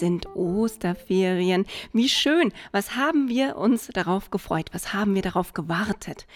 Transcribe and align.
Sind 0.00 0.34
Osterferien. 0.34 1.66
Wie 1.92 2.08
schön. 2.08 2.54
Was 2.72 2.96
haben 2.96 3.28
wir 3.28 3.58
uns 3.58 3.88
darauf 3.88 4.30
gefreut? 4.30 4.70
Was 4.72 4.94
haben 4.94 5.14
wir 5.14 5.20
darauf 5.20 5.52
gewartet? 5.52 6.26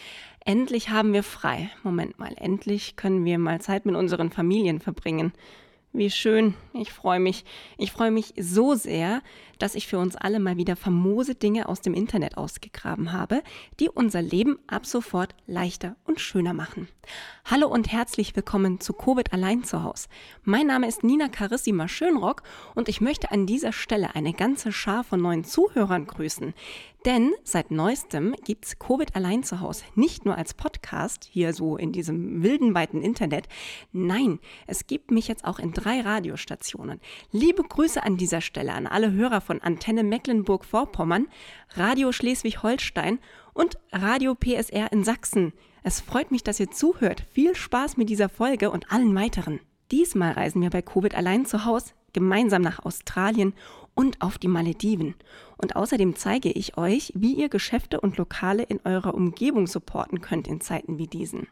Endlich 0.45 0.91
haben 0.91 1.15
wir 1.15 1.23
frei. 1.23 1.71
Moment 1.83 2.19
mal, 2.19 2.35
endlich 2.37 2.95
können 2.97 3.25
wir 3.25 3.39
mal 3.39 3.63
Zeit 3.63 3.87
mit 3.87 3.97
unseren 3.97 4.31
Familien 4.31 4.81
verbringen. 4.81 5.33
Wie 5.95 6.11
schön. 6.11 6.53
Ich 6.75 6.93
freue 6.93 7.21
mich. 7.21 7.47
Ich 7.79 7.91
freue 7.91 8.11
mich 8.11 8.35
so 8.39 8.75
sehr, 8.75 9.23
dass 9.59 9.75
ich 9.75 9.87
für 9.87 9.99
uns 9.99 10.17
alle 10.17 10.41
mal 10.41 10.57
wieder 10.57 10.77
famose 10.77 11.35
Dinge 11.35 11.69
aus 11.69 11.81
dem 11.81 11.95
Internet 11.95 12.37
ausgegraben 12.37 13.13
habe, 13.13 13.43
die 13.81 13.89
unser 13.89 14.23
Leben 14.23 14.59
ab 14.67 14.87
sofort 14.87 15.35
leichter 15.47 15.97
und 16.05 16.21
schöner 16.21 16.55
machen. 16.55 16.89
Hallo 17.45 17.69
und 17.69 17.93
herzlich 17.93 18.35
willkommen 18.35 18.81
zu 18.81 18.93
Covid 18.95 19.33
allein 19.33 19.65
zu 19.65 19.83
Haus. 19.83 20.09
Mein 20.45 20.67
Name 20.67 20.89
ist 20.89 21.05
Nina 21.05 21.29
Carissima 21.29 21.89
Schönrock 21.89 22.43
und 22.75 22.89
ich 22.89 23.01
möchte 23.01 23.31
an 23.31 23.47
dieser 23.47 23.73
Stelle 23.73 24.15
eine 24.15 24.33
ganze 24.33 24.73
Schar 24.73 25.05
von 25.05 25.21
neuen 25.21 25.45
Zuhörern 25.45 26.07
grüßen. 26.07 26.55
Denn 27.05 27.35
seit 27.43 27.71
neuestem 27.71 28.35
gibt's 28.47 28.79
Covid 28.79 29.15
allein 29.15 29.43
zu 29.43 29.61
Hause 29.61 29.85
nicht 29.95 30.25
nur 30.25 30.39
als 30.39 30.55
Podcast, 30.55 31.29
hier 31.31 31.53
so 31.53 31.77
in 31.77 31.93
diesem 31.93 32.43
wilden, 32.43 32.75
weiten 32.75 33.03
Internet. 33.03 33.47
Nein, 33.93 34.39
es 34.67 34.87
gibt 34.87 35.11
mich 35.11 35.29
jetzt 35.29 35.45
auch 35.45 35.59
in 35.59 35.75
drei 35.75 36.01
Radiostationen. 36.01 37.01
Liebe 37.31 37.63
Grüße 37.63 38.03
an 38.03 38.17
dieser 38.17 38.41
Stelle 38.41 38.73
an 38.73 38.87
alle 38.87 39.13
Hörer 39.13 39.43
von 39.45 39.63
Antenne 39.63 40.03
Mecklenburg-Vorpommern, 40.03 41.29
Radio 41.77 42.11
Schleswig-Holstein 42.11 43.21
und 43.53 43.79
Radio 43.93 44.35
PSR 44.35 44.91
in 44.91 45.05
Sachsen. 45.05 45.53
Es 45.83 46.01
freut 46.01 46.31
mich, 46.31 46.43
dass 46.43 46.59
ihr 46.59 46.71
zuhört. 46.71 47.25
Viel 47.31 47.55
Spaß 47.55 47.97
mit 47.97 48.09
dieser 48.09 48.29
Folge 48.29 48.71
und 48.71 48.91
allen 48.91 49.15
weiteren. 49.15 49.61
Diesmal 49.91 50.33
reisen 50.33 50.63
wir 50.63 50.71
bei 50.71 50.83
Covid 50.83 51.15
allein 51.15 51.47
zu 51.47 51.65
Hause 51.65 51.93
gemeinsam 52.15 52.63
nach 52.63 52.83
Australien 52.83 53.53
und 53.95 54.23
auf 54.23 54.39
die 54.39 54.49
Malediven. 54.49 55.15
Und 55.59 55.77
außerdem 55.77 56.17
zeige 56.17 56.51
ich 56.51 56.79
euch, 56.79 57.13
wie 57.15 57.35
ihr 57.35 57.51
Geschäfte 57.51 58.01
und 58.01 58.17
Lokale 58.17 58.63
in 58.63 58.81
eurer 58.85 59.15
Umgebung 59.15 59.67
supporten 59.67 60.23
könnt 60.23 60.49
in 60.49 60.61
Zeiten 60.63 60.97
wie 60.97 61.07
diesen. 61.07 61.47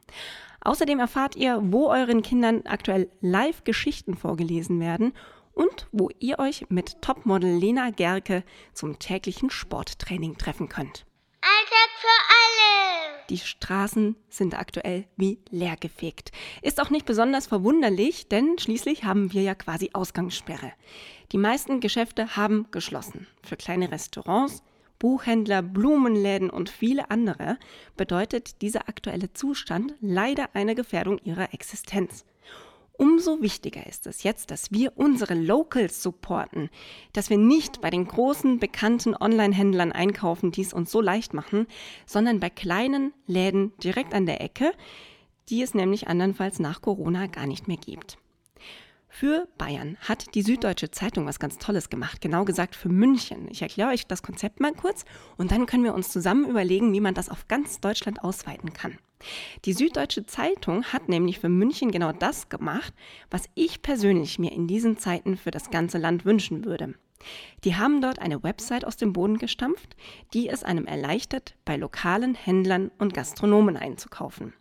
Außerdem 0.62 0.98
erfahrt 0.98 1.36
ihr, 1.36 1.60
wo 1.62 1.88
euren 1.88 2.22
Kindern 2.22 2.62
aktuell 2.64 3.10
live 3.20 3.64
Geschichten 3.64 4.14
vorgelesen 4.14 4.80
werden 4.80 5.12
und 5.54 5.88
wo 5.92 6.10
ihr 6.18 6.38
euch 6.38 6.66
mit 6.68 7.02
Topmodel 7.02 7.56
Lena 7.56 7.90
Gerke 7.90 8.44
zum 8.72 8.98
täglichen 8.98 9.50
Sporttraining 9.50 10.38
treffen 10.38 10.68
könnt. 10.68 11.04
Alltag 11.40 11.90
für 11.98 12.06
alle! 12.06 13.26
Die 13.30 13.38
Straßen 13.38 14.16
sind 14.28 14.58
aktuell 14.58 15.06
wie 15.16 15.38
leergefegt. 15.50 16.32
Ist 16.60 16.80
auch 16.80 16.90
nicht 16.90 17.06
besonders 17.06 17.46
verwunderlich, 17.46 18.28
denn 18.28 18.58
schließlich 18.58 19.04
haben 19.04 19.32
wir 19.32 19.42
ja 19.42 19.54
quasi 19.54 19.90
Ausgangssperre. 19.92 20.72
Die 21.32 21.38
meisten 21.38 21.80
Geschäfte 21.80 22.36
haben 22.36 22.66
geschlossen. 22.70 23.26
Für 23.42 23.56
kleine 23.56 23.90
Restaurants, 23.90 24.62
Buchhändler, 24.98 25.62
Blumenläden 25.62 26.48
und 26.48 26.70
viele 26.70 27.10
andere 27.10 27.58
bedeutet 27.96 28.62
dieser 28.62 28.88
aktuelle 28.88 29.32
Zustand 29.32 29.94
leider 30.00 30.50
eine 30.54 30.76
Gefährdung 30.76 31.18
ihrer 31.24 31.52
Existenz. 31.52 32.24
Umso 32.94 33.40
wichtiger 33.40 33.86
ist 33.86 34.06
es 34.06 34.22
jetzt, 34.22 34.50
dass 34.50 34.70
wir 34.70 34.92
unsere 34.96 35.34
Locals 35.34 36.02
supporten, 36.02 36.68
dass 37.12 37.30
wir 37.30 37.38
nicht 37.38 37.80
bei 37.80 37.90
den 37.90 38.06
großen, 38.06 38.58
bekannten 38.58 39.16
Online-Händlern 39.16 39.92
einkaufen, 39.92 40.52
die 40.52 40.62
es 40.62 40.74
uns 40.74 40.90
so 40.90 41.00
leicht 41.00 41.32
machen, 41.32 41.66
sondern 42.06 42.38
bei 42.38 42.50
kleinen 42.50 43.12
Läden 43.26 43.72
direkt 43.82 44.14
an 44.14 44.26
der 44.26 44.42
Ecke, 44.42 44.72
die 45.48 45.62
es 45.62 45.74
nämlich 45.74 46.06
andernfalls 46.08 46.58
nach 46.58 46.82
Corona 46.82 47.26
gar 47.26 47.46
nicht 47.46 47.66
mehr 47.66 47.78
gibt. 47.78 48.18
Für 49.14 49.46
Bayern 49.58 49.98
hat 50.00 50.34
die 50.34 50.42
Süddeutsche 50.42 50.90
Zeitung 50.90 51.26
was 51.26 51.38
ganz 51.38 51.58
Tolles 51.58 51.90
gemacht, 51.90 52.22
genau 52.22 52.46
gesagt 52.46 52.74
für 52.74 52.88
München. 52.88 53.46
Ich 53.50 53.60
erkläre 53.60 53.90
euch 53.90 54.06
das 54.06 54.22
Konzept 54.22 54.58
mal 54.58 54.72
kurz 54.72 55.04
und 55.36 55.50
dann 55.50 55.66
können 55.66 55.84
wir 55.84 55.94
uns 55.94 56.08
zusammen 56.08 56.48
überlegen, 56.48 56.94
wie 56.94 57.00
man 57.00 57.12
das 57.12 57.28
auf 57.28 57.46
ganz 57.46 57.78
Deutschland 57.80 58.24
ausweiten 58.24 58.72
kann. 58.72 58.98
Die 59.64 59.72
Süddeutsche 59.72 60.26
Zeitung 60.26 60.84
hat 60.84 61.08
nämlich 61.08 61.38
für 61.38 61.48
München 61.48 61.90
genau 61.90 62.12
das 62.12 62.48
gemacht, 62.48 62.92
was 63.30 63.48
ich 63.54 63.82
persönlich 63.82 64.38
mir 64.38 64.52
in 64.52 64.66
diesen 64.66 64.98
Zeiten 64.98 65.36
für 65.36 65.50
das 65.50 65.70
ganze 65.70 65.98
Land 65.98 66.24
wünschen 66.24 66.64
würde. 66.64 66.94
Die 67.64 67.76
haben 67.76 68.00
dort 68.00 68.18
eine 68.18 68.42
Website 68.42 68.84
aus 68.84 68.96
dem 68.96 69.12
Boden 69.12 69.38
gestampft, 69.38 69.96
die 70.34 70.48
es 70.48 70.64
einem 70.64 70.86
erleichtert, 70.86 71.54
bei 71.64 71.76
lokalen 71.76 72.34
Händlern 72.34 72.90
und 72.98 73.14
Gastronomen 73.14 73.76
einzukaufen. 73.76 74.54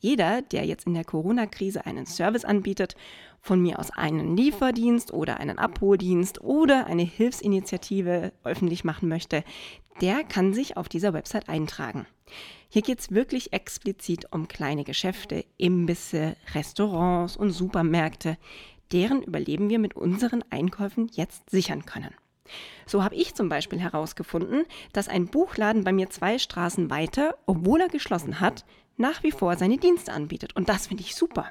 Jeder, 0.00 0.42
der 0.42 0.64
jetzt 0.64 0.86
in 0.86 0.94
der 0.94 1.04
Corona-Krise 1.04 1.84
einen 1.86 2.06
Service 2.06 2.44
anbietet, 2.44 2.94
von 3.40 3.60
mir 3.60 3.78
aus 3.78 3.90
einen 3.90 4.36
Lieferdienst 4.36 5.12
oder 5.12 5.38
einen 5.38 5.58
Abholdienst 5.58 6.40
oder 6.40 6.86
eine 6.86 7.02
Hilfsinitiative 7.02 8.32
öffentlich 8.44 8.84
machen 8.84 9.08
möchte, 9.08 9.44
der 10.00 10.22
kann 10.24 10.54
sich 10.54 10.76
auf 10.76 10.88
dieser 10.88 11.12
Website 11.12 11.48
eintragen. 11.48 12.06
Hier 12.68 12.82
geht 12.82 13.00
es 13.00 13.10
wirklich 13.10 13.52
explizit 13.52 14.26
um 14.32 14.46
kleine 14.46 14.84
Geschäfte, 14.84 15.44
Imbisse, 15.56 16.36
Restaurants 16.54 17.36
und 17.36 17.50
Supermärkte, 17.50 18.36
deren 18.92 19.22
Überleben 19.22 19.68
wir 19.70 19.78
mit 19.78 19.96
unseren 19.96 20.44
Einkäufen 20.50 21.10
jetzt 21.12 21.50
sichern 21.50 21.84
können. 21.86 22.14
So 22.86 23.02
habe 23.02 23.14
ich 23.14 23.34
zum 23.34 23.48
Beispiel 23.48 23.78
herausgefunden, 23.78 24.64
dass 24.92 25.08
ein 25.08 25.26
Buchladen 25.26 25.84
bei 25.84 25.92
mir 25.92 26.08
zwei 26.10 26.38
Straßen 26.38 26.90
weiter, 26.90 27.36
obwohl 27.46 27.80
er 27.80 27.88
geschlossen 27.88 28.40
hat, 28.40 28.64
nach 28.98 29.22
wie 29.22 29.32
vor 29.32 29.56
seine 29.56 29.78
Dienste 29.78 30.12
anbietet. 30.12 30.54
Und 30.54 30.68
das 30.68 30.88
finde 30.88 31.02
ich 31.02 31.14
super. 31.14 31.46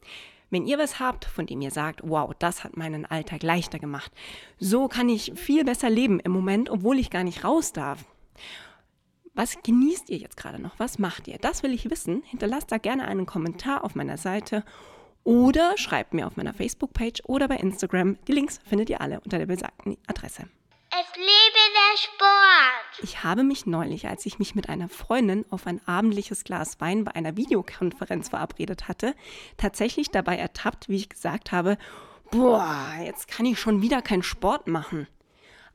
Wenn 0.51 0.67
ihr 0.67 0.79
was 0.79 0.99
habt, 0.99 1.25
von 1.25 1.47
dem 1.47 1.61
ihr 1.61 1.71
sagt, 1.71 2.01
wow, 2.03 2.33
das 2.39 2.65
hat 2.65 2.77
meinen 2.77 3.07
Alltag 3.07 3.43
leichter 3.43 3.79
gemacht, 3.79 4.11
so 4.59 4.89
kann 4.89 5.09
ich 5.09 5.33
viel 5.37 5.65
besser 5.65 5.91
leben 5.91 6.19
im 6.21 6.33
Moment, 6.33 6.71
obwohl 6.71 6.99
ich 6.99 7.11
gar 7.11 7.23
nicht 7.23 7.45
raus 7.45 7.73
darf. 7.73 8.05
Was 9.35 9.63
genießt 9.63 10.11
ihr 10.11 10.19
jetzt 10.19 10.37
gerade 10.37 10.61
noch? 10.61 10.79
Was 10.79 10.99
macht 10.99 11.29
ihr? 11.29 11.39
Das 11.39 11.63
will 11.63 11.73
ich 11.73 11.89
wissen. 11.89 12.23
Hinterlasst 12.25 12.73
da 12.73 12.79
gerne 12.79 13.07
einen 13.07 13.27
Kommentar 13.27 13.85
auf 13.85 13.95
meiner 13.95 14.17
Seite 14.17 14.65
oder 15.31 15.79
schreibt 15.79 16.13
mir 16.13 16.27
auf 16.27 16.37
meiner 16.37 16.53
Facebook-Page 16.53 17.23
oder 17.25 17.47
bei 17.47 17.55
Instagram. 17.55 18.19
Die 18.27 18.33
Links 18.33 18.59
findet 18.69 18.91
ihr 18.91 19.01
alle 19.01 19.21
unter 19.21 19.39
der 19.39 19.47
besagten 19.47 19.97
Adresse. 20.09 20.49
Es 20.91 21.17
lebe 21.17 21.29
der 21.73 21.97
Sport! 21.99 23.05
Ich 23.05 23.23
habe 23.23 23.45
mich 23.45 23.65
neulich, 23.65 24.09
als 24.09 24.27
ich 24.27 24.41
mich 24.41 24.57
mit 24.57 24.69
einer 24.69 24.89
Freundin 24.89 25.45
auf 25.51 25.69
ein 25.69 25.81
abendliches 25.87 26.43
Glas 26.43 26.81
Wein 26.81 27.05
bei 27.05 27.15
einer 27.15 27.37
Videokonferenz 27.37 28.31
verabredet 28.31 28.89
hatte, 28.89 29.15
tatsächlich 29.57 30.11
dabei 30.11 30.37
ertappt, 30.37 30.89
wie 30.89 30.97
ich 30.97 31.09
gesagt 31.09 31.53
habe, 31.53 31.79
boah, 32.33 32.93
jetzt 33.05 33.29
kann 33.29 33.47
ich 33.47 33.61
schon 33.61 33.83
wieder 33.83 34.03
keinen 34.03 34.25
Sport 34.25 34.67
machen. 34.67 35.07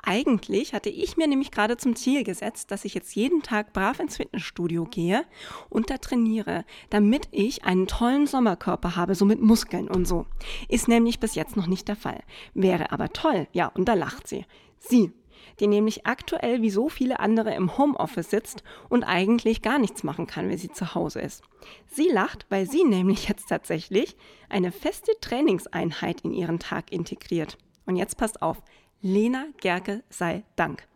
Eigentlich 0.08 0.76
hatte 0.76 0.90
ich 0.90 1.18
mir 1.18 1.28
nämlich 1.28 1.50
gerade 1.50 1.78
zum 1.78 1.96
Ziel 1.96 2.24
gesetzt, 2.24 2.70
dass 2.70 2.86
ich 2.86 2.94
jetzt 2.94 3.16
jeden 3.16 3.42
Tag 3.42 3.74
brav 3.74 4.00
ins 4.00 4.18
Fitnessstudio 4.18 4.86
gehe 4.86 5.26
und 5.70 5.90
da 5.90 5.98
trainiere, 5.98 6.64
damit 6.92 7.28
ich 7.32 7.66
einen 7.66 7.88
tollen 7.88 8.28
Sommerkörper 8.28 8.96
habe, 8.96 9.16
so 9.16 9.26
mit 9.26 9.42
Muskeln 9.42 9.88
und 9.88 10.06
so. 10.06 10.28
Ist 10.70 10.88
nämlich 10.88 11.20
bis 11.20 11.34
jetzt 11.34 11.58
noch 11.58 11.66
nicht 11.66 11.88
der 11.88 11.96
Fall. 11.96 12.22
Wäre 12.54 12.92
aber 12.92 13.14
toll, 13.14 13.48
ja, 13.52 13.68
und 13.68 13.86
da 13.86 13.96
lacht 13.96 14.28
sie. 14.28 14.46
Sie, 14.78 15.12
die 15.60 15.66
nämlich 15.66 16.06
aktuell 16.06 16.62
wie 16.62 16.70
so 16.70 16.88
viele 16.88 17.20
andere 17.20 17.56
im 17.56 17.76
Homeoffice 17.76 18.30
sitzt 18.30 18.64
und 18.90 19.04
eigentlich 19.04 19.64
gar 19.64 19.80
nichts 19.80 20.04
machen 20.04 20.28
kann, 20.28 20.50
wenn 20.50 20.58
sie 20.60 20.72
zu 20.72 20.94
Hause 20.94 21.22
ist. 21.22 21.44
Sie 21.88 22.10
lacht, 22.10 22.46
weil 22.50 22.70
sie 22.70 22.84
nämlich 22.84 23.28
jetzt 23.28 23.50
tatsächlich 23.50 24.16
eine 24.50 24.72
feste 24.72 25.14
Trainingseinheit 25.20 26.22
in 26.22 26.32
ihren 26.32 26.60
Tag 26.60 26.92
integriert. 26.92 27.58
Und 27.88 27.96
jetzt 27.96 28.18
passt 28.18 28.42
auf, 28.42 28.62
Lena 29.06 29.46
Gerke 29.62 30.04
sei 30.10 30.44
Dank. 30.56 30.88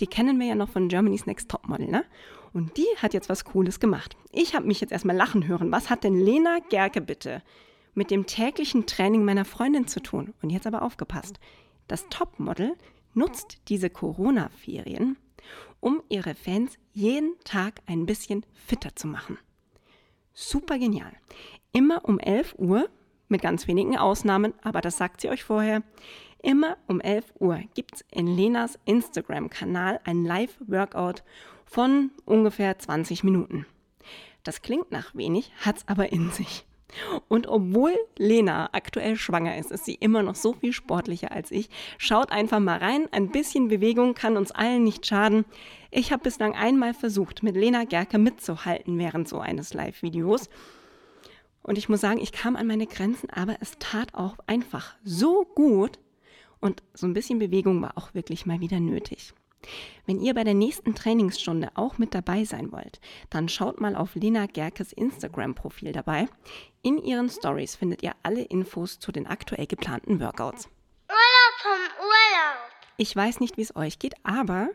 Die 0.00 0.06
kennen 0.06 0.40
wir 0.40 0.46
ja 0.46 0.54
noch 0.54 0.70
von 0.70 0.88
Germany's 0.88 1.26
Next 1.26 1.50
Topmodel, 1.50 1.86
ne? 1.86 2.06
Und 2.54 2.78
die 2.78 2.86
hat 2.96 3.12
jetzt 3.12 3.28
was 3.28 3.44
Cooles 3.44 3.78
gemacht. 3.78 4.16
Ich 4.32 4.54
habe 4.54 4.66
mich 4.66 4.80
jetzt 4.80 4.90
erstmal 4.90 5.16
lachen 5.16 5.46
hören. 5.46 5.70
Was 5.70 5.90
hat 5.90 6.02
denn 6.02 6.18
Lena 6.18 6.60
Gerke 6.70 7.02
bitte 7.02 7.42
mit 7.92 8.10
dem 8.10 8.24
täglichen 8.24 8.86
Training 8.86 9.22
meiner 9.26 9.44
Freundin 9.44 9.86
zu 9.86 10.00
tun? 10.00 10.32
Und 10.40 10.48
jetzt 10.48 10.66
aber 10.66 10.80
aufgepasst. 10.80 11.38
Das 11.88 12.08
Topmodel 12.08 12.74
nutzt 13.12 13.58
diese 13.68 13.90
Corona-Ferien, 13.90 15.18
um 15.80 16.02
ihre 16.08 16.34
Fans 16.34 16.78
jeden 16.94 17.34
Tag 17.44 17.82
ein 17.84 18.06
bisschen 18.06 18.46
fitter 18.54 18.96
zu 18.96 19.08
machen. 19.08 19.36
Super 20.32 20.78
genial. 20.78 21.12
Immer 21.74 22.06
um 22.06 22.18
11 22.18 22.54
Uhr, 22.56 22.88
mit 23.28 23.42
ganz 23.42 23.66
wenigen 23.66 23.98
Ausnahmen, 23.98 24.54
aber 24.62 24.80
das 24.80 24.96
sagt 24.96 25.20
sie 25.20 25.28
euch 25.28 25.42
vorher, 25.42 25.82
Immer 26.42 26.76
um 26.88 27.00
11 27.00 27.34
Uhr 27.38 27.60
gibt 27.74 27.94
es 27.94 28.04
in 28.10 28.26
Lenas 28.26 28.76
Instagram-Kanal 28.84 30.00
ein 30.02 30.24
Live-Workout 30.24 31.22
von 31.64 32.10
ungefähr 32.24 32.76
20 32.76 33.22
Minuten. 33.22 33.64
Das 34.42 34.60
klingt 34.60 34.90
nach 34.90 35.14
wenig, 35.14 35.52
hat 35.60 35.76
es 35.78 35.88
aber 35.88 36.10
in 36.10 36.32
sich. 36.32 36.64
Und 37.28 37.46
obwohl 37.46 37.94
Lena 38.18 38.70
aktuell 38.72 39.16
schwanger 39.16 39.56
ist, 39.56 39.70
ist 39.70 39.84
sie 39.84 39.94
immer 39.94 40.22
noch 40.24 40.34
so 40.34 40.52
viel 40.52 40.72
sportlicher 40.72 41.30
als 41.30 41.52
ich. 41.52 41.70
Schaut 41.96 42.32
einfach 42.32 42.58
mal 42.58 42.78
rein, 42.78 43.08
ein 43.12 43.30
bisschen 43.30 43.68
Bewegung 43.68 44.14
kann 44.14 44.36
uns 44.36 44.50
allen 44.50 44.82
nicht 44.82 45.06
schaden. 45.06 45.44
Ich 45.92 46.12
habe 46.12 46.24
bislang 46.24 46.54
einmal 46.54 46.92
versucht, 46.92 47.44
mit 47.44 47.54
Lena 47.54 47.84
Gerke 47.84 48.18
mitzuhalten 48.18 48.98
während 48.98 49.28
so 49.28 49.38
eines 49.38 49.74
Live-Videos. 49.74 50.50
Und 51.62 51.78
ich 51.78 51.88
muss 51.88 52.00
sagen, 52.00 52.20
ich 52.20 52.32
kam 52.32 52.56
an 52.56 52.66
meine 52.66 52.88
Grenzen, 52.88 53.30
aber 53.30 53.56
es 53.60 53.78
tat 53.78 54.14
auch 54.14 54.36
einfach 54.46 54.96
so 55.04 55.44
gut, 55.44 56.00
und 56.62 56.82
so 56.94 57.06
ein 57.06 57.12
bisschen 57.12 57.38
Bewegung 57.38 57.82
war 57.82 57.98
auch 57.98 58.14
wirklich 58.14 58.46
mal 58.46 58.60
wieder 58.60 58.80
nötig. 58.80 59.34
Wenn 60.06 60.20
ihr 60.20 60.34
bei 60.34 60.44
der 60.44 60.54
nächsten 60.54 60.94
Trainingsstunde 60.94 61.70
auch 61.74 61.98
mit 61.98 62.14
dabei 62.14 62.44
sein 62.44 62.72
wollt, 62.72 63.00
dann 63.30 63.48
schaut 63.48 63.80
mal 63.80 63.94
auf 63.94 64.14
Lena 64.14 64.46
Gerkes 64.46 64.92
Instagram-Profil 64.92 65.92
dabei. 65.92 66.26
In 66.82 66.98
ihren 66.98 67.28
Stories 67.28 67.76
findet 67.76 68.02
ihr 68.02 68.14
alle 68.22 68.42
Infos 68.42 68.98
zu 68.98 69.12
den 69.12 69.26
aktuell 69.26 69.66
geplanten 69.66 70.20
Workouts. 70.20 70.68
Urlaub 71.08 71.60
vom 71.60 71.70
Urlaub! 72.00 72.70
Ich 72.96 73.14
weiß 73.14 73.40
nicht, 73.40 73.56
wie 73.56 73.62
es 73.62 73.76
euch 73.76 73.98
geht, 73.98 74.14
aber 74.24 74.70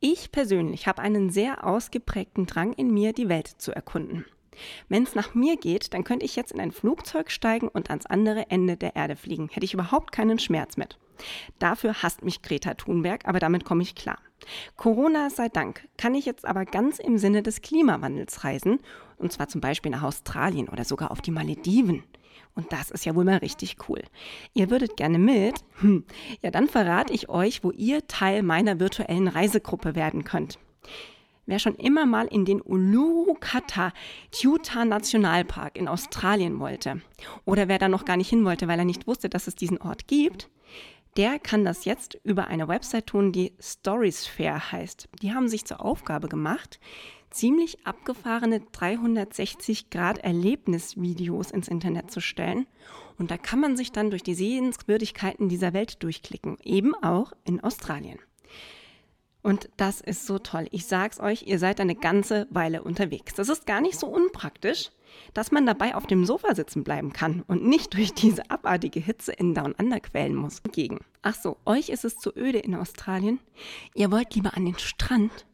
ich 0.00 0.32
persönlich 0.32 0.86
habe 0.86 1.02
einen 1.02 1.30
sehr 1.30 1.64
ausgeprägten 1.64 2.46
Drang 2.46 2.72
in 2.72 2.92
mir, 2.92 3.12
die 3.12 3.28
Welt 3.28 3.48
zu 3.48 3.72
erkunden. 3.72 4.24
Wenn 4.88 5.02
es 5.04 5.14
nach 5.14 5.34
mir 5.34 5.56
geht, 5.56 5.94
dann 5.94 6.04
könnte 6.04 6.24
ich 6.24 6.36
jetzt 6.36 6.52
in 6.52 6.60
ein 6.60 6.72
Flugzeug 6.72 7.30
steigen 7.30 7.68
und 7.68 7.90
ans 7.90 8.06
andere 8.06 8.50
Ende 8.50 8.76
der 8.76 8.96
Erde 8.96 9.16
fliegen. 9.16 9.48
Hätte 9.48 9.64
ich 9.64 9.74
überhaupt 9.74 10.12
keinen 10.12 10.38
Schmerz 10.38 10.76
mit. 10.76 10.98
Dafür 11.58 12.02
hasst 12.02 12.24
mich 12.24 12.42
Greta 12.42 12.74
Thunberg, 12.74 13.26
aber 13.26 13.38
damit 13.38 13.64
komme 13.64 13.82
ich 13.82 13.94
klar. 13.94 14.18
Corona 14.76 15.30
sei 15.30 15.48
Dank 15.48 15.88
kann 15.96 16.14
ich 16.14 16.26
jetzt 16.26 16.44
aber 16.44 16.64
ganz 16.64 16.98
im 16.98 17.18
Sinne 17.18 17.42
des 17.42 17.62
Klimawandels 17.62 18.44
reisen, 18.44 18.80
und 19.16 19.32
zwar 19.32 19.48
zum 19.48 19.60
Beispiel 19.60 19.90
nach 19.90 20.02
Australien 20.02 20.68
oder 20.68 20.84
sogar 20.84 21.10
auf 21.10 21.20
die 21.20 21.30
Malediven. 21.30 22.02
Und 22.54 22.72
das 22.72 22.90
ist 22.90 23.04
ja 23.04 23.14
wohl 23.14 23.24
mal 23.24 23.38
richtig 23.38 23.76
cool. 23.88 24.02
Ihr 24.52 24.70
würdet 24.70 24.96
gerne 24.96 25.18
mit? 25.18 25.64
Hm. 25.80 26.04
Ja, 26.40 26.50
dann 26.50 26.68
verrate 26.68 27.12
ich 27.12 27.28
euch, 27.28 27.64
wo 27.64 27.70
ihr 27.70 28.06
Teil 28.06 28.42
meiner 28.42 28.78
virtuellen 28.78 29.28
Reisegruppe 29.28 29.94
werden 29.94 30.24
könnt. 30.24 30.58
Wer 31.46 31.58
schon 31.58 31.74
immer 31.74 32.06
mal 32.06 32.26
in 32.26 32.44
den 32.44 32.62
Uluru 32.62 33.34
Kata 33.38 33.92
Tjuta 34.30 34.84
Nationalpark 34.84 35.76
in 35.76 35.88
Australien 35.88 36.58
wollte 36.58 37.02
oder 37.44 37.68
wer 37.68 37.78
da 37.78 37.88
noch 37.88 38.06
gar 38.06 38.16
nicht 38.16 38.30
hin 38.30 38.44
wollte, 38.44 38.66
weil 38.66 38.78
er 38.78 38.86
nicht 38.86 39.06
wusste, 39.06 39.28
dass 39.28 39.46
es 39.46 39.54
diesen 39.54 39.78
Ort 39.78 40.08
gibt, 40.08 40.48
der 41.16 41.38
kann 41.38 41.64
das 41.64 41.84
jetzt 41.84 42.18
über 42.24 42.48
eine 42.48 42.68
Website 42.68 43.06
tun, 43.06 43.32
die 43.32 43.52
Storysphere 43.60 44.72
heißt. 44.72 45.08
Die 45.22 45.32
haben 45.32 45.48
sich 45.48 45.64
zur 45.64 45.84
Aufgabe 45.84 46.28
gemacht, 46.28 46.80
ziemlich 47.30 47.86
abgefahrene 47.86 48.60
360 48.72 49.90
Grad 49.90 50.18
Erlebnisvideos 50.18 51.50
ins 51.50 51.68
Internet 51.68 52.10
zu 52.10 52.20
stellen. 52.20 52.66
Und 53.18 53.30
da 53.30 53.36
kann 53.36 53.60
man 53.60 53.76
sich 53.76 53.92
dann 53.92 54.10
durch 54.10 54.22
die 54.22 54.34
Sehenswürdigkeiten 54.34 55.48
dieser 55.48 55.72
Welt 55.72 56.02
durchklicken, 56.02 56.58
eben 56.62 56.94
auch 56.94 57.32
in 57.44 57.60
Australien. 57.60 58.18
Und 59.44 59.68
das 59.76 60.00
ist 60.00 60.26
so 60.26 60.38
toll. 60.38 60.68
Ich 60.70 60.86
sag's 60.86 61.20
euch, 61.20 61.42
ihr 61.46 61.58
seid 61.58 61.78
eine 61.78 61.94
ganze 61.94 62.46
Weile 62.48 62.82
unterwegs. 62.82 63.34
Das 63.34 63.50
ist 63.50 63.66
gar 63.66 63.82
nicht 63.82 64.00
so 64.00 64.06
unpraktisch, 64.06 64.90
dass 65.34 65.52
man 65.52 65.66
dabei 65.66 65.94
auf 65.94 66.06
dem 66.06 66.24
Sofa 66.24 66.54
sitzen 66.54 66.82
bleiben 66.82 67.12
kann 67.12 67.44
und 67.46 67.62
nicht 67.62 67.92
durch 67.92 68.14
diese 68.14 68.50
abartige 68.50 69.00
Hitze 69.00 69.32
in 69.32 69.52
Down 69.52 69.74
Under 69.74 70.00
quälen 70.00 70.34
muss. 70.34 70.62
Gegen. 70.72 71.00
Ach 71.20 71.34
so, 71.34 71.58
euch 71.66 71.90
ist 71.90 72.06
es 72.06 72.16
zu 72.16 72.34
öde 72.34 72.58
in 72.58 72.74
Australien. 72.74 73.38
Ihr 73.94 74.10
wollt 74.10 74.34
lieber 74.34 74.56
an 74.56 74.64
den 74.64 74.78
Strand. 74.78 75.44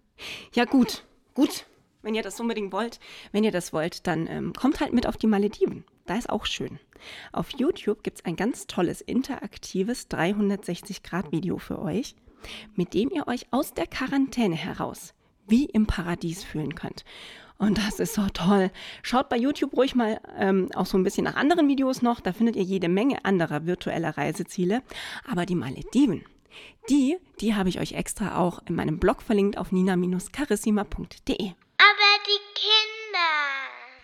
Ja 0.54 0.66
gut, 0.66 1.04
gut. 1.34 1.66
Wenn 2.02 2.14
ihr 2.14 2.22
das 2.22 2.38
unbedingt 2.38 2.72
wollt, 2.72 3.00
wenn 3.32 3.42
ihr 3.42 3.50
das 3.50 3.72
wollt, 3.72 4.06
dann 4.06 4.28
ähm, 4.28 4.52
kommt 4.52 4.78
halt 4.78 4.92
mit 4.92 5.08
auf 5.08 5.16
die 5.16 5.26
Malediven. 5.26 5.84
Da 6.06 6.16
ist 6.16 6.30
auch 6.30 6.46
schön. 6.46 6.78
Auf 7.32 7.50
YouTube 7.58 8.04
gibt 8.04 8.20
es 8.20 8.24
ein 8.24 8.36
ganz 8.36 8.68
tolles 8.68 9.00
interaktives 9.00 10.08
360-Grad-Video 10.08 11.58
für 11.58 11.80
euch 11.80 12.14
mit 12.74 12.94
dem 12.94 13.10
ihr 13.10 13.28
euch 13.28 13.46
aus 13.50 13.74
der 13.74 13.86
Quarantäne 13.86 14.56
heraus 14.56 15.14
wie 15.50 15.66
im 15.66 15.86
Paradies 15.86 16.44
fühlen 16.44 16.74
könnt. 16.74 17.04
Und 17.58 17.76
das 17.76 18.00
ist 18.00 18.14
so 18.14 18.26
toll. 18.32 18.70
Schaut 19.02 19.28
bei 19.28 19.36
YouTube 19.36 19.76
ruhig 19.76 19.94
mal 19.94 20.20
ähm, 20.38 20.70
auch 20.74 20.86
so 20.86 20.96
ein 20.96 21.04
bisschen 21.04 21.24
nach 21.24 21.36
anderen 21.36 21.68
Videos 21.68 22.00
noch. 22.00 22.20
Da 22.20 22.32
findet 22.32 22.56
ihr 22.56 22.62
jede 22.62 22.88
Menge 22.88 23.24
anderer 23.24 23.66
virtueller 23.66 24.16
Reiseziele. 24.16 24.82
Aber 25.30 25.44
die 25.44 25.56
Malediven, 25.56 26.24
die, 26.88 27.18
die 27.40 27.54
habe 27.54 27.68
ich 27.68 27.78
euch 27.78 27.92
extra 27.92 28.38
auch 28.38 28.62
in 28.66 28.76
meinem 28.76 28.98
Blog 28.98 29.20
verlinkt 29.20 29.58
auf 29.58 29.72
nina-carissima.de. 29.72 31.36
Aber 31.36 32.10
die 32.26 32.40
Kinder. 32.54 32.70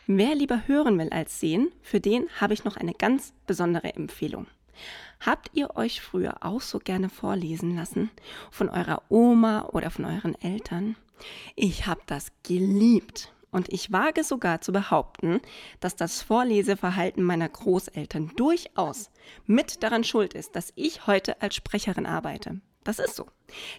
Wer 0.06 0.34
lieber 0.34 0.62
hören 0.66 0.98
will 0.98 1.08
als 1.08 1.40
sehen, 1.40 1.72
für 1.80 2.00
den 2.00 2.28
habe 2.38 2.52
ich 2.52 2.64
noch 2.64 2.76
eine 2.76 2.92
ganz 2.92 3.32
besondere 3.46 3.94
Empfehlung. 3.94 4.46
Habt 5.20 5.50
ihr 5.54 5.76
euch 5.76 6.00
früher 6.00 6.37
auch 6.40 6.61
so 6.61 6.78
gerne 6.78 7.08
vorlesen 7.08 7.75
lassen? 7.75 8.11
Von 8.50 8.68
eurer 8.68 9.02
Oma 9.08 9.68
oder 9.73 9.90
von 9.90 10.04
euren 10.04 10.35
Eltern? 10.40 10.96
Ich 11.54 11.87
habe 11.87 12.02
das 12.06 12.28
geliebt. 12.42 13.32
Und 13.50 13.73
ich 13.73 13.90
wage 13.90 14.23
sogar 14.23 14.61
zu 14.61 14.73
behaupten, 14.73 15.40
dass 15.80 15.96
das 15.96 16.20
Vorleseverhalten 16.20 17.23
meiner 17.23 17.49
Großeltern 17.49 18.32
durchaus 18.37 19.11
mit 19.46 19.82
daran 19.82 20.04
schuld 20.04 20.35
ist, 20.35 20.56
dass 20.56 20.73
ich 20.76 21.06
heute 21.06 21.40
als 21.40 21.54
Sprecherin 21.54 22.04
arbeite. 22.04 22.61
Das 22.85 22.99
ist 22.99 23.16
so. 23.16 23.26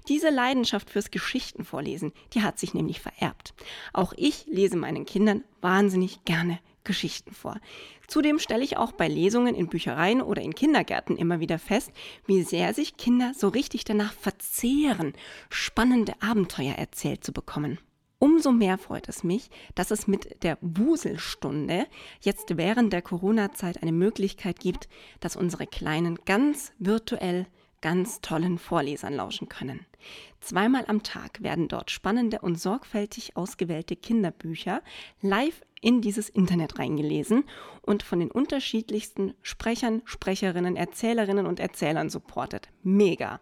Diese 0.08 0.30
Leidenschaft 0.30 0.90
fürs 0.90 1.12
Geschichtenvorlesen, 1.12 2.12
die 2.34 2.42
hat 2.42 2.60
sich 2.60 2.74
nämlich 2.74 3.00
vererbt. 3.00 3.54
Auch 3.94 4.14
ich 4.18 4.48
lese 4.48 4.78
meinen 4.78 5.06
Kindern 5.06 5.44
wahnsinnig 5.62 6.26
gerne 6.26 6.60
Geschichten 6.88 7.34
vor. 7.34 7.60
Zudem 8.08 8.40
stelle 8.40 8.64
ich 8.64 8.78
auch 8.78 8.94
bei 8.94 9.08
Lesungen 9.08 9.54
in 9.54 9.68
Büchereien 9.68 10.24
oder 10.24 10.42
in 10.42 10.56
Kindergärten 10.56 11.18
immer 11.18 11.40
wieder 11.40 11.60
fest, 11.60 11.92
wie 12.26 12.42
sehr 12.42 12.74
sich 12.74 12.98
Kinder 12.98 13.34
so 13.38 13.50
richtig 13.50 13.84
danach 13.84 14.14
verzehren, 14.14 15.14
spannende 15.52 16.14
Abenteuer 16.22 16.74
erzählt 16.74 17.24
zu 17.24 17.32
bekommen. 17.32 17.78
Umso 18.20 18.52
mehr 18.52 18.80
freut 18.80 19.08
es 19.10 19.24
mich, 19.24 19.52
dass 19.76 19.92
es 19.92 20.08
mit 20.08 20.42
der 20.44 20.58
Wuselstunde 20.62 21.86
jetzt 22.22 22.58
während 22.58 22.92
der 22.92 23.04
Corona-Zeit 23.04 23.84
eine 23.84 23.92
Möglichkeit 23.92 24.60
gibt, 24.60 24.88
dass 25.20 25.36
unsere 25.36 25.68
Kleinen 25.68 26.18
ganz 26.26 26.72
virtuell 26.80 27.46
ganz 27.82 28.22
tollen 28.22 28.58
Vorlesern 28.58 29.14
lauschen 29.14 29.50
können. 29.50 29.86
Zweimal 30.40 30.86
am 30.88 31.04
Tag 31.04 31.44
werden 31.44 31.68
dort 31.68 31.92
spannende 31.92 32.40
und 32.40 32.60
sorgfältig 32.60 33.38
ausgewählte 33.38 33.96
Kinderbücher 33.96 34.82
live 35.22 35.62
in 35.82 36.02
dieses 36.02 36.30
Internet 36.30 36.80
reingelesen 36.80 37.44
und 37.82 38.04
von 38.04 38.20
den 38.20 38.32
unterschiedlichsten 38.32 39.34
Sprechern, 39.42 40.02
Sprecherinnen, 40.06 40.76
Erzählerinnen 40.76 41.46
und 41.46 41.60
Erzählern 41.60 42.10
supportet. 42.10 42.70
Mega. 42.84 43.40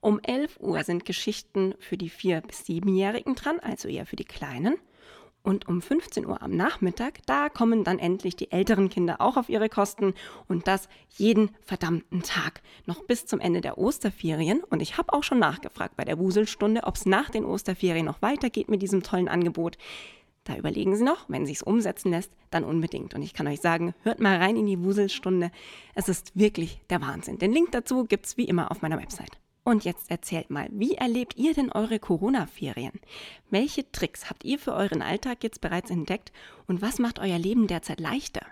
Um 0.00 0.18
11 0.20 0.58
Uhr 0.60 0.82
sind 0.84 1.04
Geschichten 1.04 1.74
für 1.78 1.96
die 1.96 2.10
4- 2.10 2.40
bis 2.40 2.64
7-Jährigen 2.64 3.34
dran, 3.34 3.60
also 3.60 3.88
eher 3.88 4.06
für 4.06 4.16
die 4.16 4.24
Kleinen. 4.24 4.76
Und 5.44 5.66
um 5.66 5.82
15 5.82 6.24
Uhr 6.24 6.40
am 6.40 6.52
Nachmittag, 6.52 7.18
da 7.26 7.48
kommen 7.48 7.82
dann 7.82 7.98
endlich 7.98 8.36
die 8.36 8.52
älteren 8.52 8.88
Kinder 8.88 9.20
auch 9.20 9.36
auf 9.36 9.48
ihre 9.48 9.68
Kosten 9.68 10.14
und 10.46 10.68
das 10.68 10.88
jeden 11.08 11.50
verdammten 11.60 12.22
Tag, 12.22 12.62
noch 12.86 13.02
bis 13.04 13.26
zum 13.26 13.40
Ende 13.40 13.60
der 13.60 13.76
Osterferien. 13.76 14.62
Und 14.62 14.82
ich 14.82 14.98
habe 14.98 15.12
auch 15.12 15.24
schon 15.24 15.40
nachgefragt 15.40 15.96
bei 15.96 16.04
der 16.04 16.18
Wuselstunde, 16.18 16.84
ob 16.84 16.94
es 16.94 17.06
nach 17.06 17.28
den 17.28 17.44
Osterferien 17.44 18.06
noch 18.06 18.22
weitergeht 18.22 18.68
mit 18.68 18.82
diesem 18.82 19.02
tollen 19.02 19.28
Angebot. 19.28 19.78
Da 20.44 20.56
überlegen 20.56 20.96
Sie 20.96 21.04
noch, 21.04 21.28
wenn 21.28 21.46
sich's 21.46 21.62
umsetzen 21.62 22.10
lässt, 22.10 22.32
dann 22.50 22.64
unbedingt. 22.64 23.14
Und 23.14 23.22
ich 23.22 23.32
kann 23.32 23.46
euch 23.46 23.60
sagen, 23.60 23.94
hört 24.02 24.20
mal 24.20 24.38
rein 24.38 24.56
in 24.56 24.66
die 24.66 24.82
Wuselstunde. 24.82 25.50
Es 25.94 26.08
ist 26.08 26.36
wirklich 26.36 26.80
der 26.90 27.00
Wahnsinn. 27.00 27.38
Den 27.38 27.52
Link 27.52 27.70
dazu 27.72 28.04
gibt's 28.04 28.36
wie 28.36 28.44
immer 28.44 28.70
auf 28.70 28.82
meiner 28.82 28.98
Website. 28.98 29.41
Und 29.64 29.84
jetzt 29.84 30.10
erzählt 30.10 30.50
mal, 30.50 30.68
wie 30.72 30.94
erlebt 30.94 31.36
ihr 31.36 31.54
denn 31.54 31.70
eure 31.70 32.00
Corona-Ferien? 32.00 32.98
Welche 33.48 33.90
Tricks 33.92 34.28
habt 34.28 34.44
ihr 34.44 34.58
für 34.58 34.72
euren 34.72 35.02
Alltag 35.02 35.44
jetzt 35.44 35.60
bereits 35.60 35.88
entdeckt 35.88 36.32
und 36.66 36.82
was 36.82 36.98
macht 36.98 37.20
euer 37.20 37.38
Leben 37.38 37.68
derzeit 37.68 38.00
leichter? 38.00 38.44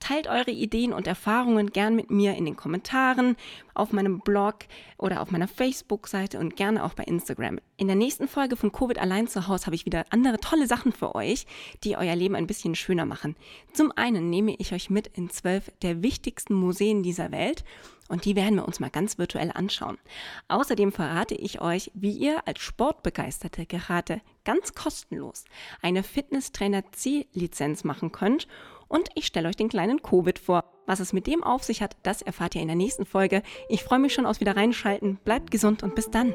Teilt 0.00 0.26
eure 0.26 0.52
Ideen 0.52 0.94
und 0.94 1.06
Erfahrungen 1.06 1.70
gern 1.70 1.94
mit 1.94 2.10
mir 2.10 2.34
in 2.34 2.46
den 2.46 2.56
Kommentaren, 2.56 3.36
auf 3.74 3.92
meinem 3.92 4.20
Blog 4.20 4.60
oder 4.96 5.20
auf 5.20 5.30
meiner 5.30 5.48
Facebook-Seite 5.48 6.38
und 6.38 6.56
gerne 6.56 6.84
auch 6.84 6.94
bei 6.94 7.04
Instagram. 7.04 7.58
In 7.76 7.88
der 7.88 7.96
nächsten 7.96 8.28
Folge 8.28 8.56
von 8.56 8.72
Covid 8.72 8.98
allein 8.98 9.26
zu 9.26 9.48
Hause 9.48 9.66
habe 9.66 9.76
ich 9.76 9.84
wieder 9.84 10.06
andere 10.10 10.38
tolle 10.38 10.66
Sachen 10.66 10.92
für 10.92 11.14
euch, 11.14 11.46
die 11.82 11.96
euer 11.96 12.16
Leben 12.16 12.36
ein 12.36 12.46
bisschen 12.46 12.74
schöner 12.74 13.04
machen. 13.04 13.36
Zum 13.74 13.92
einen 13.92 14.30
nehme 14.30 14.54
ich 14.58 14.72
euch 14.72 14.88
mit 14.88 15.08
in 15.08 15.28
zwölf 15.28 15.70
der 15.82 16.02
wichtigsten 16.02 16.54
Museen 16.54 17.02
dieser 17.02 17.32
Welt 17.32 17.64
und 18.08 18.24
die 18.24 18.36
werden 18.36 18.56
wir 18.56 18.66
uns 18.66 18.80
mal 18.80 18.90
ganz 18.90 19.18
virtuell 19.18 19.50
anschauen. 19.52 19.98
Außerdem 20.48 20.92
verrate 20.92 21.34
ich 21.34 21.60
euch, 21.60 21.90
wie 21.94 22.12
ihr 22.12 22.46
als 22.46 22.60
Sportbegeisterte 22.60 23.66
gerade 23.66 24.20
ganz 24.44 24.74
kostenlos 24.74 25.44
eine 25.82 26.02
Fitnesstrainer 26.02 26.82
C-Lizenz 26.92 27.84
machen 27.84 28.12
könnt 28.12 28.46
und 28.88 29.08
ich 29.14 29.26
stelle 29.26 29.48
euch 29.48 29.56
den 29.56 29.68
kleinen 29.68 30.02
Covid 30.02 30.38
vor. 30.38 30.64
Was 30.86 31.00
es 31.00 31.12
mit 31.12 31.26
dem 31.26 31.42
auf 31.42 31.64
sich 31.64 31.82
hat, 31.82 31.96
das 32.02 32.22
erfahrt 32.22 32.54
ihr 32.54 32.62
in 32.62 32.68
der 32.68 32.76
nächsten 32.76 33.06
Folge. 33.06 33.42
Ich 33.68 33.82
freue 33.82 33.98
mich 33.98 34.12
schon 34.12 34.26
aufs 34.26 34.40
Wieder 34.40 34.56
reinschalten. 34.56 35.18
Bleibt 35.24 35.50
gesund 35.50 35.82
und 35.82 35.94
bis 35.94 36.10
dann. 36.10 36.34